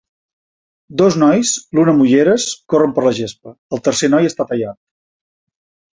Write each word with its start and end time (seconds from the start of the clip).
Dos 1.01 1.17
nois, 1.23 1.51
l'un 1.79 1.91
amb 1.93 2.05
ulleres, 2.07 2.47
corren 2.75 2.97
per 2.97 3.05
la 3.09 3.15
gespa. 3.19 3.55
El 3.77 3.83
tercer 3.89 4.11
noi 4.15 4.31
està 4.31 4.51
tallat 4.55 4.81